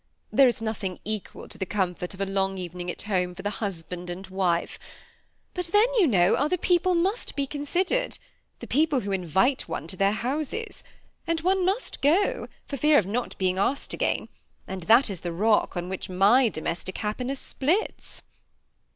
There 0.31 0.47
is 0.47 0.63
nothing 0.63 0.99
equal 1.05 1.47
to 1.47 1.59
the 1.59 1.65
comfort 1.67 2.15
of 2.15 2.21
a 2.21 2.25
long 2.25 2.57
even 2.57 2.81
ing 2.81 2.89
at 2.89 3.03
home 3.03 3.35
for 3.35 3.43
the 3.43 3.51
husband 3.61 4.09
and 4.09 4.25
wife; 4.25 4.79
but 5.53 5.67
then, 5.67 5.85
you 5.99 6.07
know, 6.07 6.33
other 6.33 6.57
people 6.57 6.95
must 6.95 7.35
be 7.35 7.45
considered,— 7.45 8.17
the 8.61 8.65
people 8.65 9.01
who 9.01 9.11
invite 9.11 9.67
one 9.69 9.85
to 9.89 9.95
their 9.95 10.13
houses,'— 10.13 10.83
and 11.27 11.41
one 11.41 11.63
must 11.63 12.01
go 12.01 12.47
for 12.67 12.77
fear 12.77 12.97
of 12.97 13.05
not 13.05 13.37
being 13.37 13.59
asked 13.59 13.93
again; 13.93 14.29
and 14.67 14.81
that 14.87 15.07
is 15.11 15.19
the 15.21 15.31
rock 15.31 15.77
on 15.77 15.87
which 15.87 16.09
my 16.09 16.49
domestic 16.49 16.97
happiness 16.97 17.39
splits." 17.39 18.23